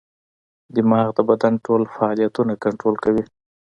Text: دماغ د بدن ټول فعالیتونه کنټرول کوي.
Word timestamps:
دماغ 0.75 1.07
د 1.17 1.19
بدن 1.29 1.53
ټول 1.65 1.81
فعالیتونه 1.93 2.53
کنټرول 2.63 2.95
کوي. 3.03 3.23